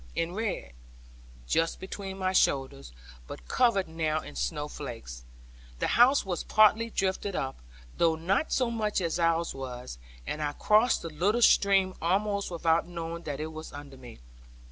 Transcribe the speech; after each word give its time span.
in 0.15 0.33
red, 0.33 0.71
just 1.45 1.79
between 1.79 2.17
my 2.17 2.33
shoulders, 2.33 2.91
but 3.27 3.47
covered 3.47 3.87
now 3.87 4.19
in 4.19 4.33
snow 4.35 4.67
flakes. 4.67 5.23
The 5.77 5.89
house 5.89 6.25
was 6.25 6.43
partly 6.43 6.89
drifted 6.89 7.35
up, 7.35 7.61
though 7.97 8.15
not 8.15 8.51
so 8.51 8.71
much 8.71 8.99
as 8.99 9.19
ours 9.19 9.53
was; 9.53 9.99
and 10.25 10.41
I 10.41 10.53
crossed 10.53 11.03
the 11.03 11.09
little 11.11 11.43
stream 11.43 11.93
almost 12.01 12.49
without 12.49 12.87
knowing 12.87 13.21
that 13.25 13.39
it 13.39 13.53
was 13.53 13.71
under 13.71 13.95
me. 13.95 14.19